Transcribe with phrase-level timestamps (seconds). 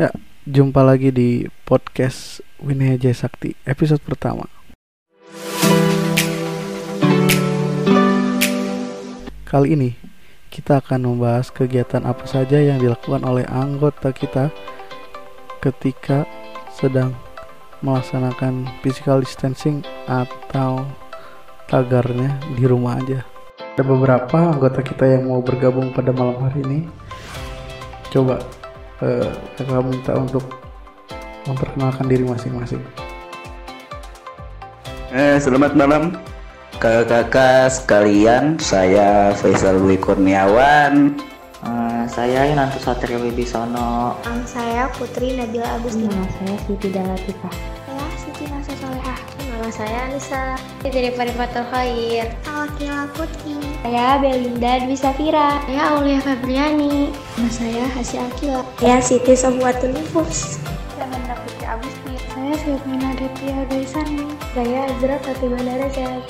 [0.00, 0.08] Ya,
[0.48, 4.48] jumpa lagi di podcast Winaya Jaya Sakti episode pertama.
[9.44, 9.92] Kali ini
[10.48, 14.48] kita akan membahas kegiatan apa saja yang dilakukan oleh anggota kita
[15.60, 16.24] ketika
[16.72, 17.12] sedang
[17.84, 20.88] melaksanakan physical distancing atau
[21.68, 23.20] tagarnya di rumah aja.
[23.76, 26.80] Ada beberapa anggota kita yang mau bergabung pada malam hari ini.
[28.08, 28.59] Coba
[29.00, 30.44] eh, kakak minta untuk
[31.48, 32.82] memperkenalkan diri masing-masing.
[35.10, 36.14] Eh, selamat malam
[36.78, 38.60] kakak-kakak sekalian.
[38.60, 41.16] Saya Faisal Dwi Kurniawan.
[41.60, 44.16] Eh, saya Yunanto Satrio Wibisono.
[44.24, 46.12] Nama saya Putri Nabila Agustina.
[46.12, 47.79] Nama saya Siti Dalatifah.
[49.80, 50.44] Saya Anissa.
[50.84, 52.28] Dari Parifatul Khair.
[52.44, 53.56] Alkila Putri.
[53.80, 55.56] Saya Belinda Dwi Safira.
[55.64, 57.08] Saya Aulia Febriani.
[57.40, 58.60] Nama saya Hasi Akila.
[58.76, 60.60] Saya Siti Sabuatul Nufus.
[60.92, 62.12] Saya Menda Putri Agusti.
[62.28, 64.28] Saya Syukmina Aditya Gaisani.
[64.52, 66.20] Saya Azra Fatimah Darajat.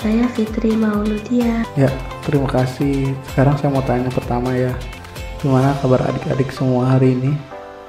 [0.00, 1.68] Saya Fitri Mauludia.
[1.76, 1.92] Ya,
[2.24, 3.12] terima kasih.
[3.32, 4.72] Sekarang saya mau tanya pertama ya.
[5.44, 7.36] Gimana kabar adik-adik semua hari ini?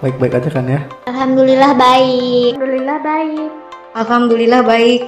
[0.03, 0.83] Baik-baik aja kan ya?
[1.07, 2.59] Alhamdulillah baik.
[2.59, 3.64] Alhamdulillah baik.
[3.95, 5.07] Alhamdulillah baik.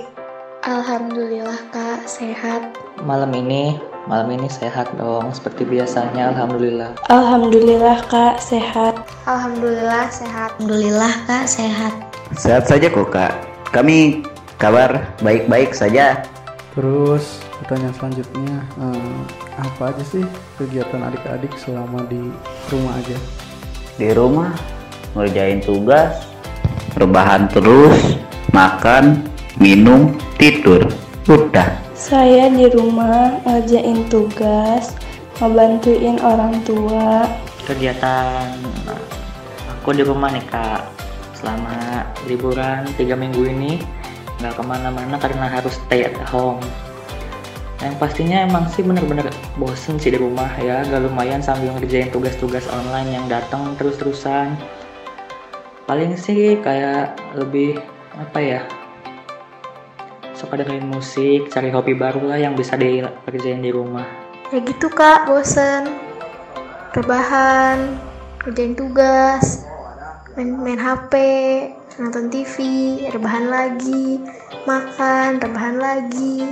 [0.63, 2.71] Alhamdulillah kak sehat.
[3.03, 3.75] Malam ini,
[4.07, 6.31] malam ini sehat dong seperti biasanya.
[6.31, 6.95] Alhamdulillah.
[7.11, 8.95] Alhamdulillah kak sehat.
[9.27, 10.55] Alhamdulillah sehat.
[10.55, 11.91] Alhamdulillah kak sehat.
[12.39, 13.35] Sehat saja kok kak.
[13.75, 14.23] Kami
[14.55, 16.23] kabar baik-baik saja.
[16.72, 18.55] Terus pertanyaan selanjutnya,
[18.88, 19.19] eh,
[19.67, 20.23] apa aja sih
[20.55, 22.31] kegiatan adik-adik selama di
[22.72, 23.19] rumah aja?
[23.99, 24.55] Di rumah
[25.11, 26.23] ngerjain tugas,
[26.95, 28.16] rebahan terus,
[28.58, 29.22] makan,
[29.61, 30.89] minum, tidur.
[31.30, 31.77] Udah.
[31.94, 34.97] Saya di rumah ngerjain tugas,
[35.38, 37.30] ngebantuin orang tua.
[37.69, 38.58] Kegiatan
[39.69, 40.81] aku di rumah nih kak.
[41.38, 43.78] Selama liburan tiga minggu ini
[44.41, 46.58] nggak ke mana-mana karena harus stay at home.
[47.78, 49.29] Yang pastinya emang sih bener-bener
[49.62, 54.57] bosen sih di rumah ya, gak lumayan sambil ngerjain tugas-tugas online yang datang terus-terusan.
[55.85, 57.78] Paling sih kayak lebih
[58.17, 58.61] apa ya,
[60.33, 64.05] suka dengerin musik, cari hobi baru lah yang bisa dikerjain di rumah.
[64.50, 65.89] Ya gitu kak, bosen.
[66.97, 67.94] Rebahan,
[68.41, 69.69] kerjain tugas,
[70.33, 71.13] main, main HP,
[72.01, 72.56] nonton TV,
[73.13, 74.17] rebahan lagi,
[74.66, 76.47] makan, rebahan lagi.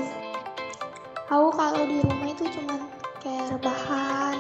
[1.34, 2.86] Aku kalau di rumah itu cuman
[3.26, 4.38] kayak rebahan,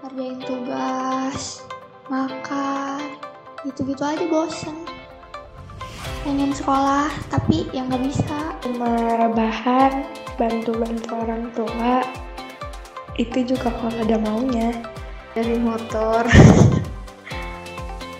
[0.00, 1.60] ngerjain tugas,
[2.08, 3.20] makan,
[3.68, 4.95] gitu-gitu aja bosen.
[6.26, 8.58] Pengen sekolah, tapi yang nggak bisa.
[8.58, 10.02] Cuma rebahan,
[10.34, 12.02] bantu-bantu orang tua.
[13.14, 14.74] Itu juga kalau ada maunya.
[15.38, 16.26] Dari motor.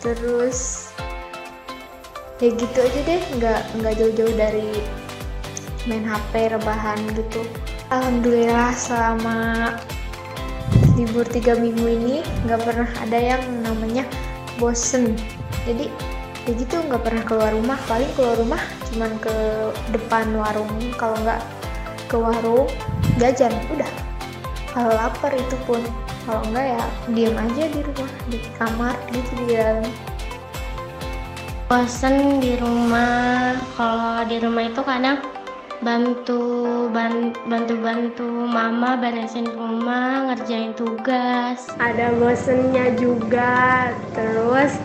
[0.07, 0.87] Terus
[2.39, 4.69] ya gitu aja deh nggak nggak jauh-jauh dari
[5.89, 7.41] main HP rebahan gitu
[7.89, 9.73] alhamdulillah selama
[11.01, 14.05] libur tiga minggu ini nggak pernah ada yang namanya
[14.61, 15.17] bosen
[15.65, 15.89] jadi
[16.47, 17.79] ya gitu nggak pernah keluar rumah.
[17.91, 18.63] Paling keluar rumah
[18.95, 19.37] cuman ke
[19.91, 20.71] depan warung.
[20.95, 21.43] Kalau nggak
[22.07, 22.71] ke warung
[23.19, 23.51] jajan.
[23.75, 23.91] Udah.
[24.71, 25.83] Kalau lapar itu pun.
[26.27, 26.85] Kalau enggak ya
[27.15, 28.11] diam aja di rumah.
[28.31, 29.91] Di kamar gitu di dalam
[31.67, 33.59] bosen di rumah.
[33.75, 35.19] Kalau di rumah itu kadang
[35.77, 41.67] bantu bantu bantu mama beresin rumah ngerjain tugas.
[41.83, 43.91] Ada bosennya juga.
[44.15, 44.79] Terus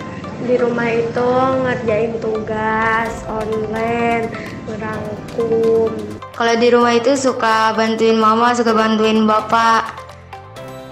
[0.45, 1.29] di rumah itu
[1.65, 4.29] ngerjain tugas online
[4.65, 5.93] merangkum
[6.41, 9.93] kalau di rumah itu suka bantuin mama suka bantuin bapak.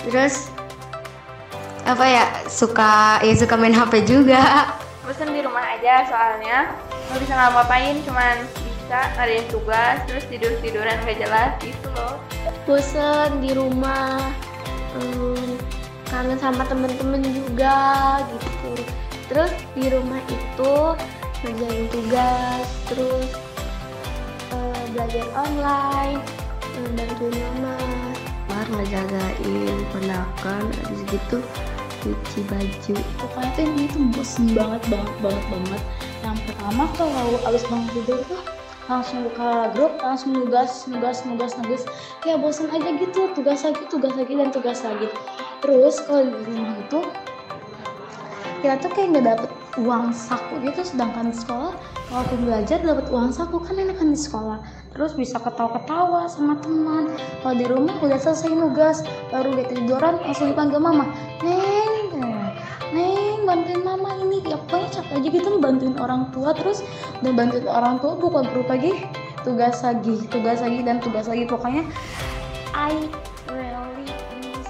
[0.05, 0.51] Terus
[1.89, 4.69] apa ya suka ya suka main hp juga.
[5.01, 6.69] Bosan di rumah aja soalnya.
[7.09, 12.21] Nggak bisa ngapa-ngapain cuman bisa ngadain tugas terus tidur tiduran gak jelas gitu loh.
[12.69, 14.29] Bosan di rumah.
[14.93, 15.57] Hmm,
[16.13, 18.48] kangen sama temen-temen juga gitu
[19.29, 20.73] terus di rumah itu
[21.45, 23.29] ngerjain tugas terus
[24.51, 26.19] uh, belajar online
[26.95, 28.11] bantuin mama.
[28.49, 31.37] Mar ngejagain penakan habis gitu
[31.99, 32.95] cuci baju.
[33.19, 35.81] Pokoknya tuh ini tuh bosen banget banget banget banget.
[36.23, 38.41] Yang pertama kalau abis bangun tidur tuh
[38.89, 41.83] langsung buka grup langsung nugas nugas nugas nugas.
[42.23, 45.07] Ya bosen aja gitu tugas lagi tugas lagi dan tugas lagi.
[45.59, 46.99] Terus kalau di rumah itu
[48.59, 51.71] kita tuh kayak nggak dapet uang saku gitu sedangkan di sekolah
[52.11, 54.59] walaupun belajar dapat uang saku kan enakan di sekolah.
[54.91, 57.15] Terus bisa ketawa-ketawa sama teman.
[57.45, 61.07] Kalau di rumah udah selesai nugas baru dia tiduran langsung dipanggil mama.
[61.45, 62.19] Neng
[62.91, 64.41] neng bantuin mama ini.
[64.49, 66.81] Ya aja gitu bantuin orang tua terus
[67.21, 69.05] dan bantuin orang tua bukan berupa lagi
[69.45, 71.45] tugas lagi tugas lagi dan tugas lagi.
[71.45, 71.85] Pokoknya
[72.73, 73.09] I
[73.49, 74.09] really
[74.41, 74.69] miss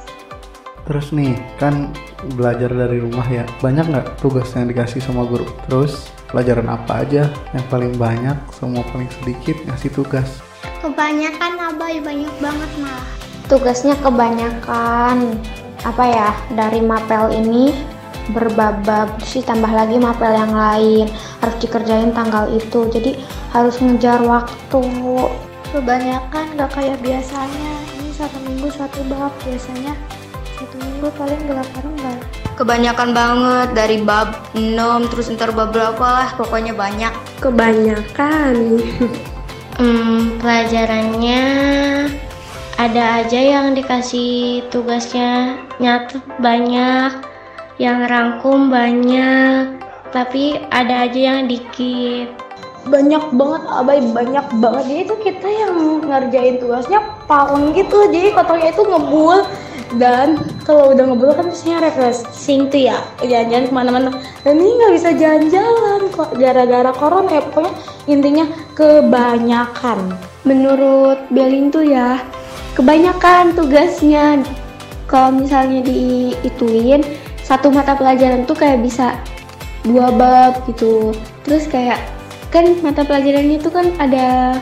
[0.83, 1.93] Terus nih, kan
[2.35, 3.47] belajar dari rumah ya.
[3.63, 5.47] Banyak nggak tugas yang dikasih sama guru?
[5.67, 10.43] Terus pelajaran apa aja yang paling banyak, semua paling sedikit ngasih tugas?
[10.79, 13.05] Kebanyakan abai banyak banget malah.
[13.49, 15.39] Tugasnya kebanyakan
[15.87, 17.71] apa ya dari mapel ini
[18.29, 21.09] berbabab sih tambah lagi mapel yang lain
[21.41, 23.17] harus dikerjain tanggal itu jadi
[23.49, 24.83] harus ngejar waktu
[25.69, 27.71] Kebanyakan gak kayak biasanya.
[28.01, 29.93] Ini satu minggu satu bab biasanya.
[30.99, 32.19] Minggu paling delapan lembar.
[32.59, 37.15] Kebanyakan banget dari bab 6 terus ntar bab berapa lah pokoknya banyak.
[37.39, 38.83] Kebanyakan.
[39.79, 41.43] Hmm, pelajarannya
[42.75, 47.15] ada aja yang dikasih tugasnya nyatet banyak,
[47.79, 49.79] yang rangkum banyak,
[50.11, 52.27] tapi ada aja yang dikit.
[52.91, 58.71] banyak banget abai banyak banget jadi itu kita yang ngerjain tugasnya paleng gitu jadi kotornya
[58.71, 59.45] itu ngebul
[59.97, 60.37] dan
[60.67, 63.01] kalau udah ngebul kan biasanya refreshing tuh ya.
[63.25, 64.09] Jalan-jalan ke mana-mana.
[64.45, 66.29] Dan ini nggak bisa jalan-jalan kok.
[66.37, 67.73] Gara-gara corona ya pokoknya
[68.05, 68.45] intinya
[68.77, 70.13] kebanyakan.
[70.45, 72.21] Menurut Belin tuh ya,
[72.77, 74.45] kebanyakan tugasnya.
[75.09, 77.01] Kalau misalnya diituin
[77.41, 79.17] satu mata pelajaran tuh kayak bisa
[79.81, 81.17] dua bab gitu.
[81.41, 81.97] Terus kayak
[82.53, 84.57] kan mata pelajarannya itu kan ada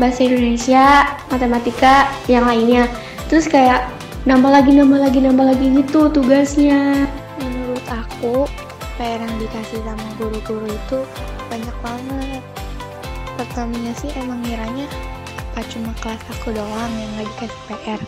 [0.00, 2.88] bahasa Indonesia, matematika, yang lainnya.
[3.28, 7.06] Terus kayak nambah lagi, nambah lagi, nambah lagi gitu tugasnya.
[7.38, 8.48] Menurut aku,
[8.98, 10.98] PR yang dikasih sama guru-guru itu
[11.46, 12.42] banyak banget.
[13.38, 14.90] Pertamanya sih emang ngiranya
[15.58, 18.00] apa cuma kelas aku doang yang gak dikasih PR.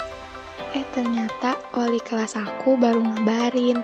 [0.75, 3.83] Eh ternyata wali kelas aku baru ngabarin.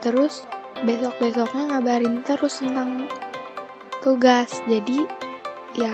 [0.00, 0.48] Terus
[0.84, 3.08] besok-besoknya ngabarin terus tentang
[4.00, 4.48] tugas.
[4.64, 5.04] Jadi
[5.76, 5.92] ya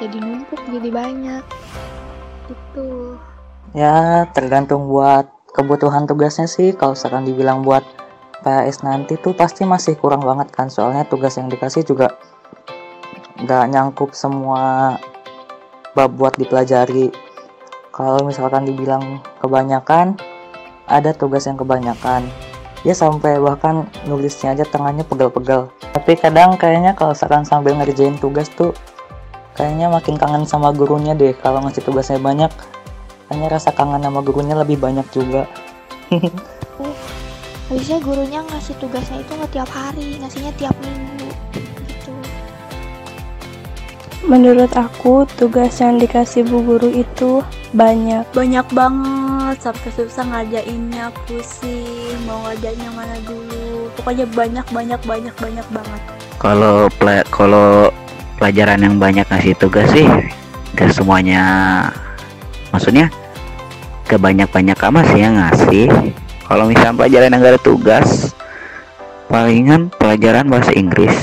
[0.00, 1.44] jadi numpuk jadi banyak.
[2.48, 3.16] Itu.
[3.72, 6.76] Ya, tergantung buat kebutuhan tugasnya sih.
[6.76, 7.80] Kalau misalkan dibilang buat
[8.44, 10.68] PAS nanti tuh pasti masih kurang banget kan.
[10.68, 12.12] Soalnya tugas yang dikasih juga
[13.40, 14.96] nggak nyangkup semua
[15.96, 17.08] bab buat dipelajari.
[17.92, 20.20] Kalau misalkan dibilang kebanyakan,
[20.84, 22.28] ada tugas yang kebanyakan.
[22.84, 25.72] Ya sampai bahkan nulisnya aja tangannya pegel-pegel.
[25.96, 28.76] Tapi kadang kayaknya kalau misalkan sambil ngerjain tugas tuh
[29.56, 32.52] kayaknya makin kangen sama gurunya deh kalau ngasih tugasnya banyak
[33.32, 35.48] kayaknya rasa kangen sama gurunya lebih banyak juga
[37.72, 41.28] Habisnya gurunya ngasih tugasnya itu nggak tiap hari, ngasihnya tiap minggu.
[41.56, 42.12] Gitu.
[44.28, 47.40] Menurut aku, tugas yang dikasih bu guru itu
[47.72, 48.28] banyak.
[48.36, 55.34] banyak banget sampai susah ngajainnya pusing mau ngajain yang mana dulu pokoknya banyak banyak banyak
[55.40, 56.00] banyak banget
[56.36, 56.92] Kalau
[57.32, 57.88] kalau
[58.36, 60.04] pelajaran yang banyak ngasih tugas sih
[60.76, 61.40] gak semuanya
[62.68, 63.08] maksudnya
[64.12, 65.88] gak banyak-banyak amat sih yang ngasih
[66.44, 68.08] kalau misalnya pelajaran yang gak ada tugas
[69.32, 71.16] palingan pelajaran bahasa Inggris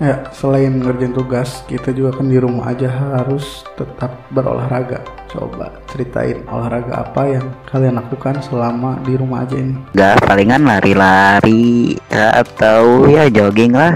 [0.00, 5.04] Ya, selain ngerjain tugas, kita juga kan di rumah aja harus tetap berolahraga.
[5.28, 9.76] Coba ceritain olahraga apa yang kalian lakukan selama di rumah aja ini.
[9.92, 13.92] gak palingan lari-lari atau ya jogging lah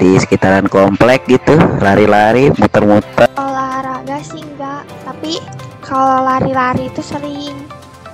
[0.00, 3.29] di sekitaran komplek gitu lari-lari muter-muter
[5.90, 7.58] kalau lari-lari itu sering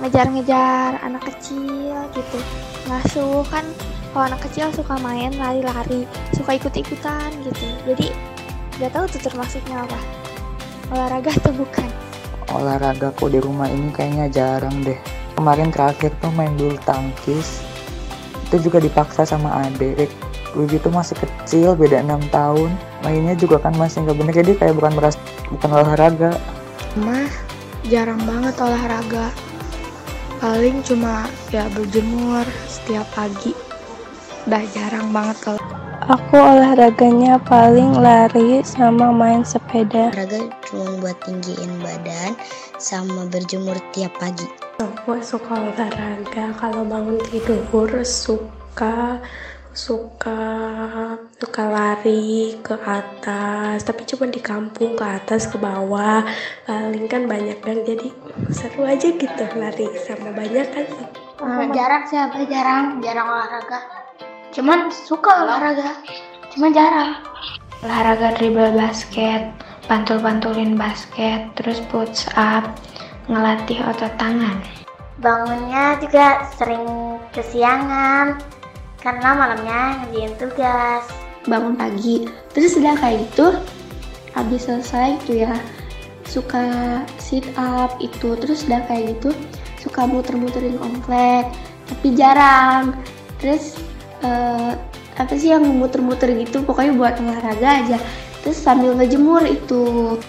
[0.01, 2.39] ngejar-ngejar anak kecil gitu.
[2.89, 3.65] Ngasuh kan
[4.11, 7.67] kalau anak kecil suka main lari-lari, suka ikut-ikutan gitu.
[7.85, 8.09] Jadi
[8.81, 9.99] nggak tahu tuh termasuknya apa.
[10.89, 12.07] Olahraga atau bukan?
[12.53, 14.97] olahragaku di rumah ini kayaknya jarang deh
[15.35, 17.61] kemarin terakhir tuh main bulu tangkis
[18.47, 20.09] itu juga dipaksa sama adik
[20.55, 22.71] Wibi tuh masih kecil beda 6 tahun
[23.03, 25.15] mainnya juga kan masih nggak bener jadi kayak bukan beras
[25.51, 26.31] bukan olahraga
[26.97, 27.29] Mah
[27.87, 29.31] jarang banget olahraga.
[30.37, 33.55] Paling cuma ya berjemur setiap pagi.
[34.45, 35.61] Udah jarang banget kalau
[36.07, 40.07] Aku olahraganya paling lari sama main sepeda.
[40.15, 40.39] Olahraga
[40.69, 42.31] cuma buat tinggiin badan
[42.79, 44.47] sama berjemur tiap pagi.
[44.79, 49.19] Aku suka olahraga kalau bangun tidur suka
[49.77, 50.41] suka
[51.37, 56.25] suka lari ke atas tapi cuma di kampung ke atas ke bawah.
[56.65, 58.09] Paling kan banyak kan jadi
[58.49, 60.85] seru aja gitu lari sama banyak kan.
[61.37, 63.79] Eh, jarang sih apa jarang jarang olahraga.
[64.49, 66.01] Cuman suka olahraga
[66.57, 67.21] cuman jarang.
[67.85, 69.53] Olahraga dribble basket
[69.85, 72.65] pantul-pantulin basket terus push up
[73.29, 74.57] ngelatih otot tangan.
[75.21, 78.56] Bangunnya juga sering kesiangan
[79.07, 81.03] karena malamnya ngerjain tugas.
[81.47, 82.27] Bangun pagi.
[82.51, 83.55] Terus udah kayak gitu
[84.35, 85.55] habis selesai itu ya
[86.27, 86.67] suka
[87.15, 88.35] sit up itu.
[88.35, 89.31] Terus udah kayak gitu
[89.79, 91.47] suka muter-muterin komplek
[91.87, 92.99] tapi jarang.
[93.39, 93.79] Terus
[94.27, 94.75] uh,
[95.15, 96.59] apa sih yang muter-muter gitu?
[96.67, 97.97] Pokoknya buat olahraga aja.
[98.43, 100.19] Terus sambil ngejemur itu.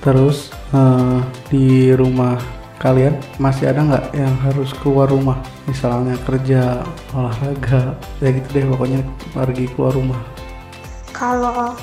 [0.00, 1.20] Terus uh,
[1.52, 2.40] di rumah
[2.82, 5.38] kalian masih ada nggak yang harus keluar rumah?
[5.70, 6.82] Misalnya kerja
[7.14, 10.20] olahraga ya gitu deh pokoknya pergi keluar rumah.
[11.14, 11.78] Kalau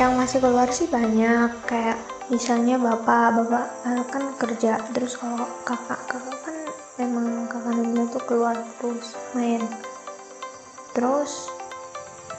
[0.00, 2.00] yang masih keluar sih banyak kayak
[2.32, 4.80] misalnya bapak bapak uh, kan kerja.
[4.96, 6.56] Terus kalau kakak kakak kan
[6.96, 9.60] emang kakak dia tuh keluar terus main.
[10.96, 11.52] Terus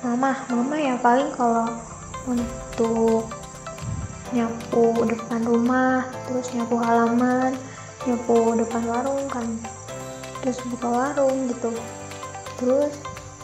[0.01, 1.69] mama mama ya paling kalau
[2.25, 3.29] untuk
[4.33, 7.53] nyapu depan rumah terus nyapu halaman
[8.07, 9.45] nyapu depan warung kan.
[10.43, 11.71] Terus buka warung gitu.
[12.59, 12.93] Terus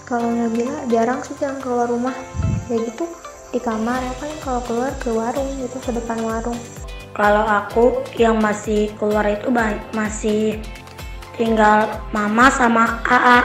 [0.04, 2.16] kalau Nabila jarang sih jangan keluar rumah.
[2.68, 3.08] Ya gitu
[3.50, 6.60] di kamar ya paling kalau keluar ke warung gitu ke depan warung.
[7.18, 9.50] Kalau aku yang masih keluar itu
[9.92, 10.62] masih
[11.36, 13.40] tinggal mama sama AA.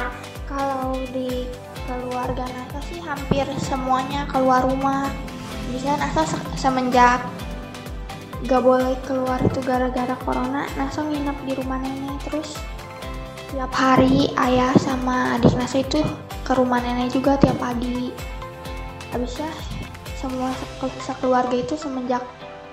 [0.46, 1.48] Kalau di
[1.88, 5.08] keluarga Nasa sih hampir semuanya keluar rumah.
[5.72, 6.22] Bisa Nasa
[6.54, 7.33] semenjak
[8.44, 10.68] gak boleh keluar itu gara-gara corona.
[10.76, 12.60] Nasa nginep di rumah nenek terus.
[13.54, 16.04] Tiap hari ayah sama adik Nasa itu
[16.44, 18.12] ke rumah nenek juga tiap pagi.
[19.14, 19.48] Habisnya
[20.20, 20.52] semua
[21.00, 22.20] sekeluarga itu semenjak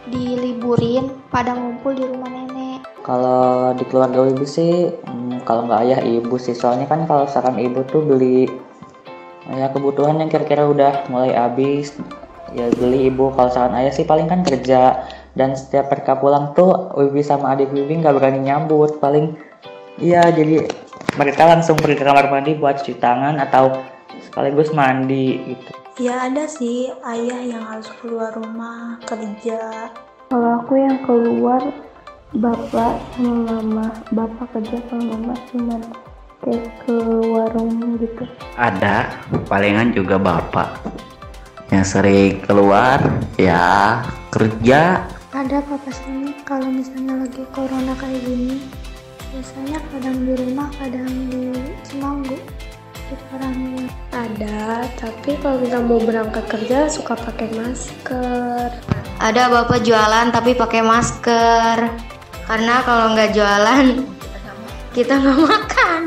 [0.09, 2.83] diliburin pada ngumpul di rumah nenek.
[3.05, 7.57] Kalau di keluarga ibu sih, hmm, kalau nggak ayah ibu sih, soalnya kan kalau misalkan
[7.61, 8.49] ibu tuh beli
[9.51, 11.95] ya kebutuhan yang kira-kira udah mulai habis,
[12.55, 13.29] ya beli ibu.
[13.37, 15.05] Kalau misalkan ayah sih paling kan kerja
[15.37, 19.35] dan setiap mereka pulang tuh Wibi sama adik Wibi nggak berani nyambut, paling
[19.99, 20.67] iya jadi
[21.15, 23.75] mereka langsung pergi ke kamar mandi buat cuci tangan atau
[24.23, 25.71] sekaligus mandi gitu.
[25.99, 29.91] Ya ada sih ayah yang harus keluar rumah kerja.
[30.31, 31.59] Kalau aku yang keluar
[32.31, 35.77] bapak sama mama, bapak kerja sama mama cuma
[36.41, 36.95] kayak ke
[37.27, 38.23] warung gitu.
[38.55, 39.11] Ada,
[39.51, 40.79] palingan juga bapak
[41.75, 43.03] yang sering keluar
[43.35, 43.99] ya
[44.31, 45.03] kerja.
[45.31, 48.59] Ada papa sini kalau misalnya lagi corona kayak gini?
[49.31, 51.55] Biasanya kadang di rumah kadang di
[51.87, 52.35] Semanggu.
[53.31, 58.75] Orangnya ada tapi kalau kita mau berangkat kerja suka pakai masker.
[59.23, 61.79] Ada bapak jualan tapi pakai masker.
[62.51, 64.03] Karena kalau nggak jualan
[64.91, 66.01] kita nggak makan.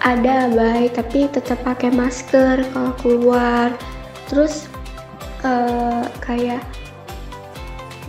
[0.00, 3.76] Ada baik tapi tetap pakai masker kalau keluar.
[4.24, 4.72] Terus
[5.44, 6.64] uh, kayak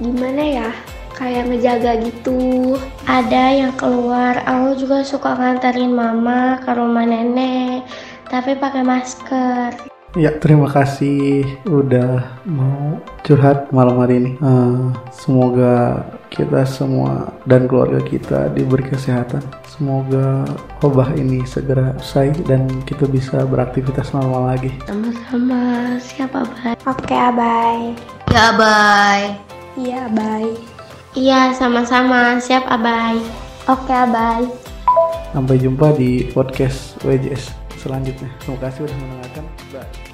[0.01, 0.69] gimana ya
[1.13, 2.73] kayak ngejaga gitu
[3.05, 7.85] ada yang keluar aku juga suka nganterin mama ke rumah nenek
[8.31, 9.91] tapi pakai masker.
[10.19, 14.31] Ya, terima kasih udah mau curhat malam hari ini.
[14.43, 19.39] Uh, semoga kita semua dan keluarga kita diberi kesehatan.
[19.71, 20.43] Semoga
[20.83, 24.75] wabah ini segera usai dan kita bisa beraktivitas normal lagi.
[24.83, 26.75] Sama-sama, siapa Abai?
[26.83, 27.79] Oke, Abai.
[28.35, 29.50] Ya, Abai.
[29.79, 30.51] Iya, Abai.
[31.15, 33.19] Iya, sama-sama, siap Abai.
[33.71, 34.47] Oke, Abai.
[35.31, 38.27] Sampai jumpa di podcast WJS selanjutnya.
[38.43, 39.45] Terima kasih sudah mendengarkan.
[39.71, 40.10] Bye.